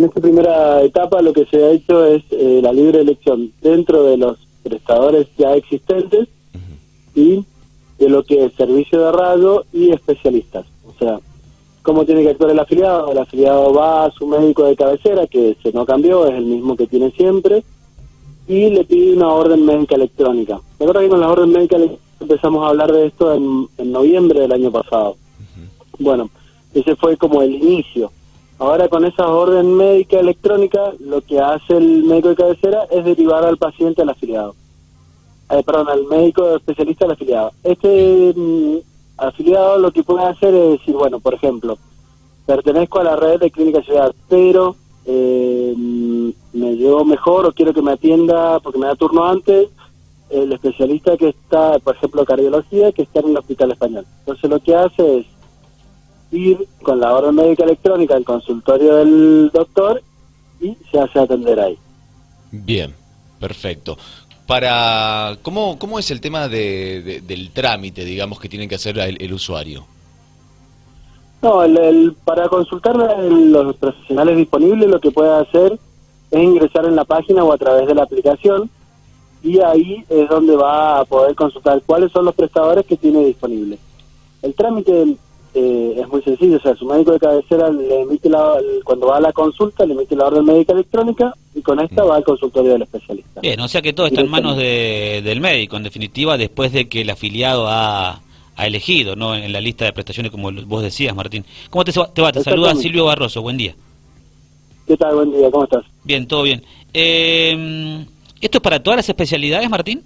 [0.00, 4.04] En esta primera etapa lo que se ha hecho es eh, la libre elección dentro
[4.04, 6.26] de los prestadores ya existentes
[7.14, 7.44] y
[7.98, 10.64] de lo que es servicio de radio y especialistas.
[10.88, 11.20] O sea,
[11.82, 13.12] cómo tiene que actuar el afiliado.
[13.12, 16.76] El afiliado va a su médico de cabecera, que se no cambió, es el mismo
[16.76, 17.62] que tiene siempre,
[18.48, 20.62] y le pide una orden médica electrónica.
[20.78, 24.40] Recuerda que con la orden médica electrónica empezamos a hablar de esto en, en noviembre
[24.40, 25.16] del año pasado.
[25.98, 26.30] Bueno,
[26.72, 28.10] ese fue como el inicio.
[28.60, 33.42] Ahora con esa orden médica electrónica, lo que hace el médico de cabecera es derivar
[33.42, 34.54] al paciente al afiliado.
[35.48, 37.52] Eh, perdón, al médico especialista al afiliado.
[37.64, 38.76] Este mm,
[39.16, 41.78] afiliado lo que puede hacer es decir, bueno, por ejemplo,
[42.44, 47.72] pertenezco a la red de clínica ciudad, pero eh, mm, me llevo mejor o quiero
[47.72, 49.70] que me atienda porque me da turno antes
[50.28, 54.04] el especialista que está, por ejemplo, cardiología, que está en el hospital español.
[54.18, 55.26] Entonces lo que hace es
[56.32, 60.02] ir con la orden médica electrónica al consultorio del doctor
[60.60, 61.78] y se hace atender ahí.
[62.52, 62.94] Bien,
[63.38, 63.96] perfecto.
[64.46, 69.32] Para, ¿cómo, ¿Cómo es el tema de, del trámite, digamos, que tiene que hacer el,
[69.32, 69.86] usuario?
[71.40, 75.78] No, el, para consultar los profesionales disponibles lo que puede hacer
[76.30, 78.68] es ingresar en la página o a través de la aplicación
[79.42, 83.78] y ahí es donde va a poder consultar cuáles son los prestadores que tiene disponibles.
[84.42, 85.16] El trámite
[85.54, 89.16] eh, es muy sencillo, o sea, su médico de cabecera le emite la, cuando va
[89.16, 92.72] a la consulta, le emite la orden médica electrónica y con esta va al consultorio
[92.72, 93.40] del especialista.
[93.40, 97.00] Bien, o sea que todo está en manos del médico, en definitiva, después de que
[97.00, 98.20] el afiliado ha,
[98.56, 99.34] ha elegido, ¿no?
[99.34, 101.44] En la lista de prestaciones, como vos decías, Martín.
[101.70, 102.32] ¿Cómo te, te va?
[102.32, 103.74] Te saluda Silvio Barroso, buen día.
[104.86, 105.14] ¿Qué tal?
[105.14, 105.84] Buen día, ¿cómo estás?
[106.04, 106.62] Bien, todo bien.
[106.92, 108.04] Eh,
[108.40, 110.02] ¿Esto es para todas las especialidades, Martín?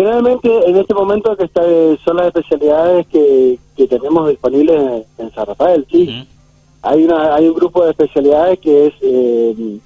[0.00, 1.60] Generalmente en este momento que está,
[2.02, 6.26] son las especialidades que, tenemos disponibles en, San Rafael, sí.
[6.80, 9.78] hay, una, hay un grupo de especialidades que es eh,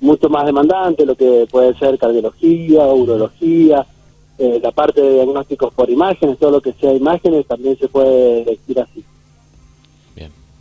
[0.00, 3.84] mucho más demandante, lo que puede ser cardiología, urología,
[4.38, 8.44] eh, la parte de diagnósticos por imágenes, todo lo que sea imágenes también se puede
[8.46, 9.04] decir así.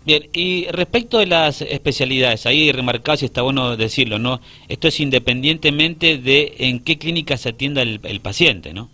[0.06, 4.40] Bien, y respecto de las especialidades, ahí remarcado si está bueno decirlo, ¿no?
[4.68, 8.90] Esto es independientemente de en qué clínica se atienda el, paciente, ¿no?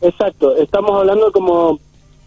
[0.00, 1.80] Exacto, estamos hablando como,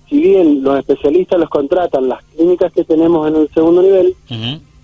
[0.10, 4.16] si bien los especialistas los contratan, las clínicas que tenemos en el segundo nivel,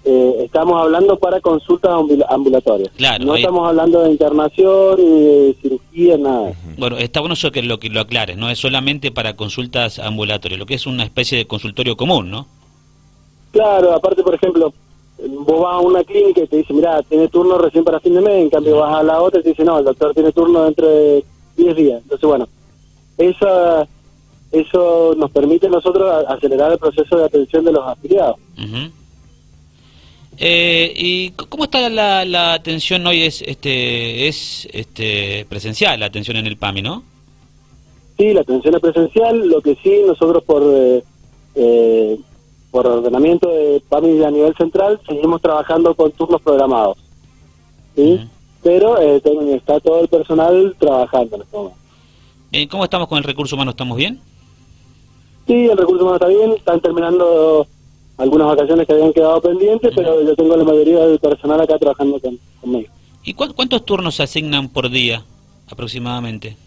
[0.08, 1.92] eh, estamos hablando para consultas
[2.30, 2.92] ambulatorias.
[2.96, 6.54] Claro, no estamos hablando de internación, ni de cirugía, nada.
[6.78, 10.60] Bueno, está bueno eso que lo, que lo aclares, no es solamente para consultas ambulatorias,
[10.60, 12.48] lo que es una especie de consultorio común, ¿no?
[13.56, 14.74] Claro, aparte, por ejemplo,
[15.18, 18.20] vos vas a una clínica y te dice, mira, tiene turno recién para fin de
[18.20, 20.66] mes, en cambio vas a la otra y te dice, no, el doctor tiene turno
[20.66, 21.24] dentro de
[21.56, 22.02] 10 días.
[22.04, 22.50] Entonces, bueno,
[23.18, 23.88] esa,
[24.52, 28.36] eso nos permite a nosotros acelerar el proceso de atención de los afiliados.
[30.38, 33.22] Eh, ¿Y cómo está la, la, atención hoy?
[33.22, 37.04] Es este es este presencial, la atención en el PAMI, ¿no?
[38.18, 40.62] Sí, la atención es presencial, lo que sí, nosotros por...
[40.62, 41.04] Eh, eh,
[42.76, 46.98] por ordenamiento de PAMI a nivel central, seguimos trabajando con turnos programados.
[47.96, 48.20] ¿sí?
[48.62, 49.22] Pero eh,
[49.56, 51.78] está todo el personal trabajando en este momento.
[52.52, 53.72] Eh, ¿Cómo estamos con el recurso humano?
[53.72, 54.20] ¿Estamos bien?
[55.48, 56.52] Sí, el recurso humano está bien.
[56.52, 57.66] Están terminando
[58.18, 62.20] algunas vacaciones que habían quedado pendientes, pero yo tengo la mayoría del personal acá trabajando
[62.60, 62.90] conmigo.
[63.24, 65.24] ¿Y cuántos turnos se asignan por día
[65.72, 66.58] aproximadamente?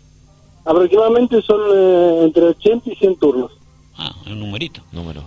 [0.65, 3.51] Aproximadamente son eh, entre 80 y 100 turnos.
[3.99, 4.81] Ah, un numerito.
[4.91, 5.23] Número.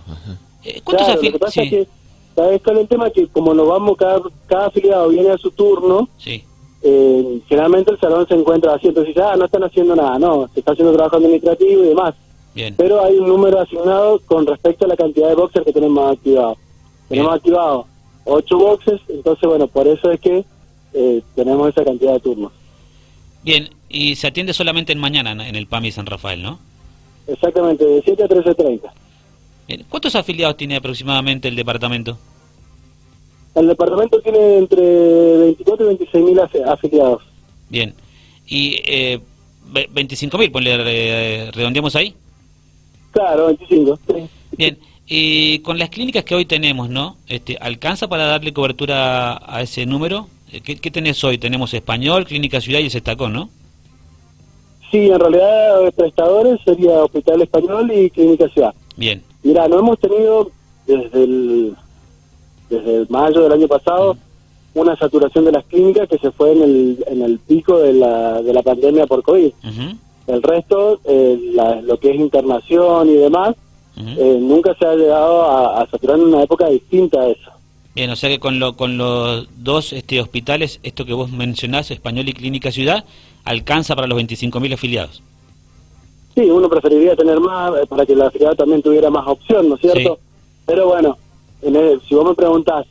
[0.64, 1.88] Eh, claro, lo que pasa es que,
[2.34, 3.10] ¿sabes cuál es el tema?
[3.10, 6.44] Que como nos vamos, cada, cada afiliado viene a su turno, sí.
[6.82, 10.60] eh, generalmente el salón se encuentra así, entonces ah, no están haciendo nada, no, se
[10.60, 12.14] está haciendo trabajo administrativo y demás.
[12.54, 12.74] Bien.
[12.76, 16.58] Pero hay un número asignado con respecto a la cantidad de boxes que tenemos activados.
[17.08, 17.86] Tenemos activados
[18.24, 20.44] ocho boxes, entonces bueno, por eso es que
[20.94, 22.52] eh, tenemos esa cantidad de turnos.
[23.42, 26.58] Bien, y se atiende solamente en mañana en el PAMI San Rafael, ¿no?
[27.26, 28.80] Exactamente, de 7 a 13.30.
[29.88, 32.18] ¿Cuántos afiliados tiene aproximadamente el departamento?
[33.54, 37.22] El departamento tiene entre 24 y 26 mil afiliados.
[37.68, 37.94] Bien.
[38.46, 39.20] ¿Y eh,
[39.90, 42.14] 25 mil, eh, redondeamos ahí?
[43.12, 43.98] Claro, 25.
[44.56, 44.78] Bien.
[45.06, 47.16] Y con las clínicas que hoy tenemos, ¿no?
[47.28, 50.28] Este, ¿Alcanza para darle cobertura a ese número?
[50.50, 51.38] Eh, ¿Qué, qué tenés hoy?
[51.38, 53.50] Tenemos Español, Clínica Ciudad y Estacón, ¿no?
[54.90, 58.74] Sí, en realidad prestadores sería Hospital Español y Clínica Ciudad.
[58.96, 59.22] Bien.
[59.42, 60.50] Mira, no hemos tenido
[60.86, 61.76] desde el,
[62.70, 64.16] desde mayo del año pasado
[64.74, 68.40] una saturación de las clínicas que se fue en el, en el pico de la,
[68.40, 69.52] de la pandemia por COVID.
[70.28, 73.54] El resto, eh, lo que es internación y demás,
[73.96, 77.50] eh, nunca se ha llegado a, saturar en una época distinta a eso.
[77.94, 81.90] Bien, o sea que con, lo, con los dos este, hospitales, esto que vos mencionás,
[81.90, 83.04] Español y Clínica Ciudad,
[83.44, 85.22] alcanza para los 25.000 afiliados.
[86.34, 89.74] Sí, uno preferiría tener más eh, para que la ciudad también tuviera más opción, ¿no
[89.74, 90.18] es cierto?
[90.66, 91.18] Pero bueno,
[91.60, 92.86] en si vos me preguntás,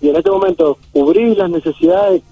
[0.00, 2.22] y en este momento cubrir las necesidades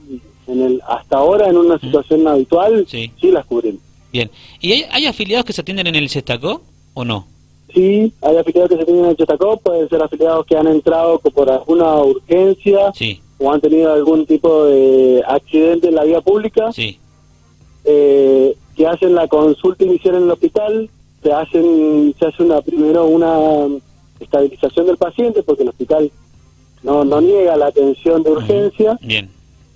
[0.46, 3.12] en el hasta ahora en una situación habitual, sí.
[3.22, 3.81] las cubrimos.
[4.10, 6.62] Bien, ¿y hay, afiliados que se atienden en el Cestacó
[6.94, 7.26] o no?
[7.75, 11.19] Sí, hay afiliados que se atienden en el Cestacó, pueden ser afiliados que han entrado
[11.19, 12.93] por alguna urgencia
[13.38, 16.72] o han tenido algún tipo de accidente en la vía pública.
[16.72, 16.99] Sí.
[17.84, 20.89] Eh, que hacen la consulta inicial en el hospital,
[21.21, 23.67] se hacen se hace una primero una
[24.21, 26.11] estabilización del paciente porque el hospital
[26.85, 28.97] no no niega la atención de urgencia.
[29.03, 29.29] Bien.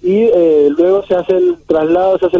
[0.04, 2.38] Y eh, luego se hace el traslado, se hace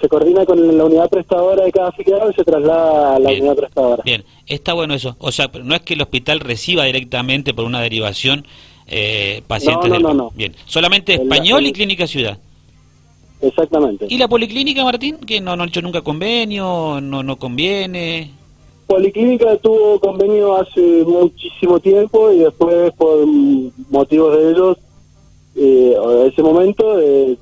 [0.00, 3.56] se coordina con la unidad prestadora de cada afiliado y se traslada a la unidad
[3.56, 4.02] prestadora.
[4.04, 5.16] Bien, está bueno eso.
[5.18, 8.46] O sea, no es que el hospital reciba directamente por una derivación
[8.86, 12.38] eh, pacientes no, no, no, Bien, solamente español y clínica ciudad.
[13.40, 14.06] Exactamente.
[14.08, 15.18] ¿Y la policlínica, Martín?
[15.18, 18.30] Que no, no ha hecho nunca convenio, no, no conviene.
[18.86, 23.26] Policlínica tuvo convenio hace muchísimo tiempo y después, por
[23.90, 24.78] motivos de ellos,
[25.56, 25.96] eh,
[26.30, 27.36] ese momento, eh,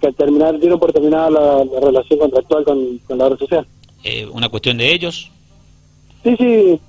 [0.00, 3.66] que terminar, dieron por terminar la, relación contractual con, la obra social.
[4.02, 5.30] Eh, ¿Una cuestión de ellos?
[6.24, 6.80] Sí, sí.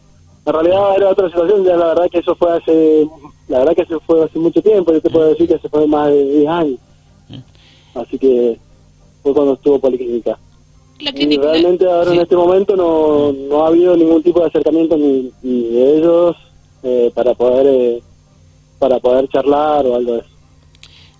[0.45, 3.07] En realidad era otra situación, ya la verdad que eso fue hace,
[3.49, 5.85] la verdad que eso fue hace mucho tiempo, yo te puedo decir que se fue
[5.85, 6.79] más de 10 años.
[8.01, 8.57] Así que
[9.23, 10.37] fue cuando estuvo Policlínica.
[10.99, 15.31] y realmente ahora en este momento no, no ha habido ningún tipo de acercamiento ni,
[15.41, 16.35] de ellos
[16.83, 18.01] eh, para poder eh,
[18.79, 20.29] para poder charlar o algo de eso.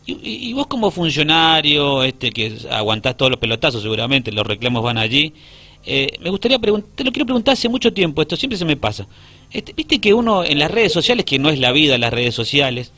[0.09, 5.33] Y, vos como funcionario, este que aguantás todos los pelotazos seguramente, los reclamos van allí,
[5.85, 8.77] eh, me gustaría preguntar, te lo quiero preguntar hace mucho tiempo, esto siempre se me
[8.77, 9.05] pasa.
[9.51, 12.33] Este, Viste que uno en las redes sociales, que no es la vida las redes
[12.33, 12.93] sociales,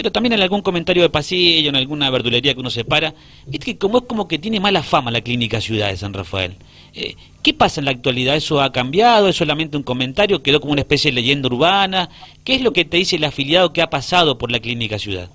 [0.00, 3.12] pero también en algún comentario de pasillo, en alguna verdulería que uno se para,
[3.46, 6.56] viste que como es como que tiene mala fama la clínica Ciudad de San Rafael.
[6.94, 8.34] Eh, ¿Qué pasa en la actualidad?
[8.34, 9.28] ¿Eso ha cambiado?
[9.28, 10.42] ¿Es solamente un comentario?
[10.42, 12.08] ¿Quedó como una especie de leyenda urbana?
[12.44, 15.28] ¿Qué es lo que te dice el afiliado que ha pasado por la clínica Ciudad?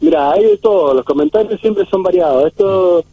[0.00, 2.48] Mira, hay de todo, los comentarios siempre son variados.
[2.48, 3.04] Esto,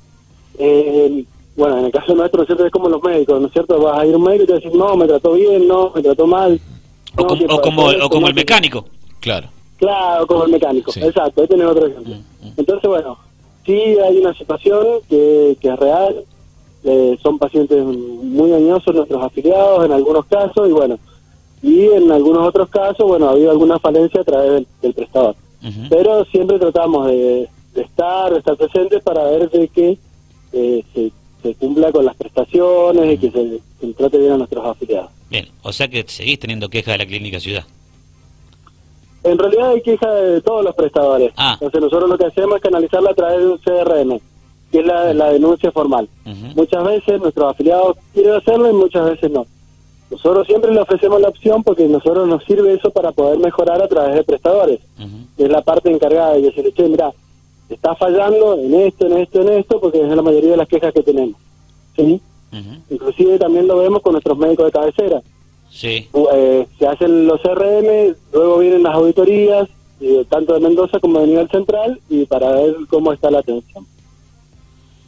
[0.57, 1.25] eh,
[1.55, 3.79] bueno, en el caso nuestro, ¿no es como los médicos, ¿no es cierto?
[3.79, 6.01] Vas a ir a un médico y te decir, no, me trató bien, no, me
[6.01, 6.59] trató mal.
[7.17, 8.87] O, como, o como el mecánico.
[9.19, 9.49] Claro.
[9.77, 12.15] Claro, como el mecánico, exacto, ahí tenés otro ejemplo.
[12.15, 12.53] Mm, mm.
[12.57, 13.17] Entonces, bueno,
[13.65, 16.23] sí hay una situación que, que es real,
[16.83, 20.99] eh, son pacientes muy dañosos nuestros afiliados en algunos casos y bueno,
[21.63, 25.35] y en algunos otros casos, bueno, ha habido alguna falencia a través del, prestador.
[25.89, 29.97] Pero siempre tratamos de, estar, de estar presentes para ver de que
[30.53, 31.11] eh, se,
[31.41, 35.09] se, cumpla con las prestaciones y que se, se trate bien a nuestros afiliados.
[35.27, 37.65] Bien, o sea que seguís teniendo quejas de la clínica ciudad.
[39.25, 41.33] En realidad hay queja de todos los prestadores.
[41.35, 41.53] Ah.
[41.53, 44.19] Entonces nosotros lo que hacemos es canalizarla a través de un CRM,
[44.71, 46.07] que es la, denuncia formal.
[46.55, 49.47] Muchas veces nuestros afiliados quieren hacerlo y muchas veces no.
[50.11, 53.81] Nosotros siempre le ofrecemos la opción porque a nosotros nos sirve eso para poder mejorar
[53.81, 54.79] a través de prestadores.
[55.37, 57.11] Es la parte encargada de decir, che, mira,
[57.67, 60.93] está fallando en esto, en esto, en esto, porque es la mayoría de las quejas
[60.93, 61.35] que tenemos.
[61.95, 62.21] ¿Sí?
[62.91, 65.21] Inclusive también lo vemos con nuestros médicos de cabecera.
[65.75, 66.07] Sí.
[66.33, 69.67] Eh, se hacen los CRM, luego vienen las auditorías,
[70.29, 73.85] tanto de Mendoza como de nivel central, y para ver cómo está la atención.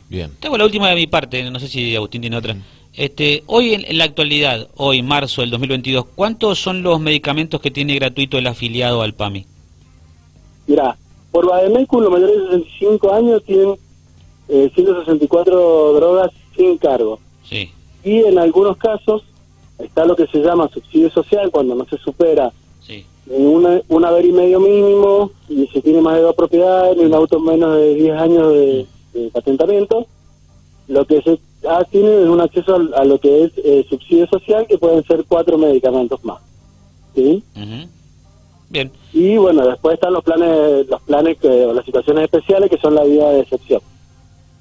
[0.09, 0.29] Bien.
[0.41, 2.57] Tengo la última de mi parte, no sé si Agustín tiene otra.
[2.93, 7.95] Este, hoy en, la actualidad, hoy marzo del 2022, ¿cuántos son los medicamentos que tiene
[7.95, 9.45] gratuito el afiliado al PAMI?
[10.67, 10.97] Mira,
[11.31, 13.75] por Bademecum los mayores de 65 años tienen
[14.49, 17.19] eh, 164 drogas sin cargo.
[17.47, 17.71] Sí.
[18.03, 19.23] Y en algunos casos
[19.79, 23.05] está lo que se llama subsidio social cuando no se supera sí.
[23.27, 27.13] una, un haber y medio mínimo y se tiene más de dos propiedades, ni un
[27.13, 28.87] auto menos de 10 años de,
[29.33, 30.05] patentamiento.
[30.87, 31.39] Lo que se
[31.89, 35.57] tiene es un acceso a, lo que es eh, subsidio social, que pueden ser cuatro
[35.57, 36.39] medicamentos más.
[37.15, 37.43] ¿Sí?
[38.69, 38.91] Bien.
[39.11, 42.93] Y bueno, después están los planes, los planes que, o las situaciones especiales que son
[42.93, 43.81] la vida de excepción.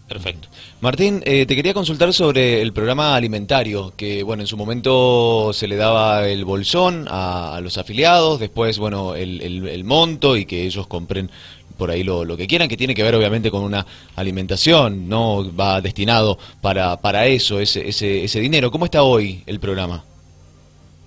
[0.09, 0.49] Perfecto.
[0.81, 5.67] Martín, eh, te quería consultar sobre el programa alimentario, que bueno, en su momento se
[5.67, 11.29] le daba el bolsón a, los afiliados, después, bueno, el, monto y que ellos compren
[11.77, 13.85] por ahí lo, que quieran, que tiene que ver obviamente con una
[14.15, 18.71] alimentación, no va destinado para, para eso, ese, ese, ese dinero.
[18.71, 20.05] ¿Cómo está hoy el programa?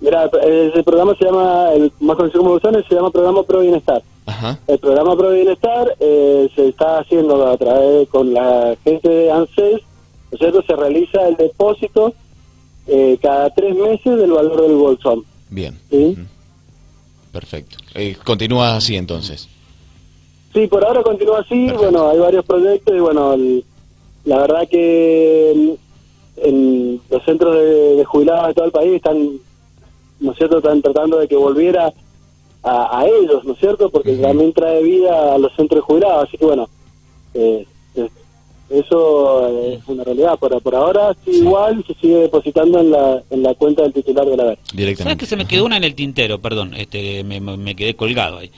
[0.00, 4.02] Mira, el programa se llama, el más conocido como bolsones, se llama Programa Pro Bienestar.
[4.66, 9.80] El programa Pro Bienestar eh, se está haciendo a través con la gente de ANSES,
[9.82, 10.62] ¿no es cierto?
[10.62, 12.14] Se realiza el depósito
[12.86, 15.24] eh, cada tres meses del valor del bolsón.
[15.48, 15.78] Bien.
[15.90, 16.16] ¿sí?
[17.32, 17.76] Perfecto.
[17.94, 19.48] Eh, continúa así entonces.
[20.52, 21.70] Sí, por ahora continúa así.
[21.70, 23.36] Bueno, hay varios proyectos y bueno,
[24.24, 25.78] la verdad que
[26.42, 29.38] en, los centros de, jubilados de todo el país están,
[30.20, 31.92] ¿no es cierto?, están tratando de que volviera
[32.62, 36.28] a, ellos, ¿no es cierto?, porque también trae vida a los centros de jubilados.
[36.28, 36.68] Así que bueno,
[37.34, 37.66] eh,
[38.68, 40.38] eso es una realidad.
[40.38, 44.36] Por, por ahora, igual se sigue depositando en la, en la cuenta del titular de
[44.36, 44.58] la vez.
[44.98, 46.40] ¿Sabes que se me quedó una en el tintero?
[46.40, 48.50] Perdón, este, me, me quedé colgado ahí.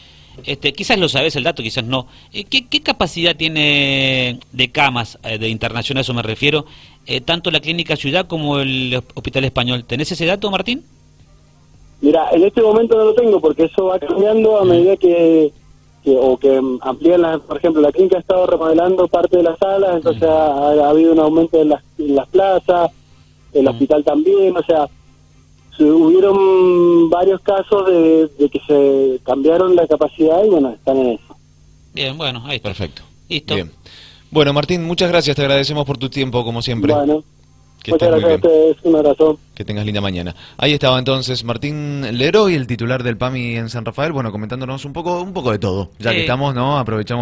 [0.45, 2.07] Este, quizás lo sabes el dato, quizás no.
[2.33, 6.67] Eh, ¿Qué, capacidad tiene de camas eh, de internación, a eso me refiero,
[7.07, 9.85] eh, tanto la Clínica Ciudad como el Hospital Español?
[9.85, 10.85] ¿Tenés ese dato, Martín?
[12.03, 15.53] Mira, en este momento no lo tengo porque eso va cambiando a medida que,
[16.05, 19.97] o que amplían, la, por ejemplo, la clínica ha estado remodelando parte de las salas,
[19.97, 22.91] entonces ha, habido un aumento en las, en las plazas,
[23.53, 24.89] el hospital también, o sea,
[25.79, 31.37] hubieron varios casos de, que se cambiaron la capacidad y bueno, están en eso.
[31.95, 32.71] Bien, bueno, ahí está.
[32.71, 33.03] Perfecto.
[33.29, 33.55] Listo.
[33.55, 33.71] Bien.
[34.31, 36.93] Bueno, Martín, muchas gracias, te agradecemos por tu tiempo, como siempre.
[36.93, 37.23] Bueno,
[37.91, 39.39] muchas gracias a ustedes, un abrazo.
[39.55, 40.35] Que tengas linda mañana.
[40.57, 44.93] Ahí estaba entonces Martín Leroy, el titular del PAMI en San Rafael, bueno, comentándonos un
[44.93, 46.79] poco, un poco de todo, ya que estamos, ¿no?
[46.79, 47.21] Aprovechamos